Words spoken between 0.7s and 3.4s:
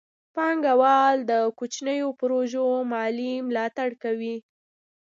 وال د کوچنیو پروژو مالي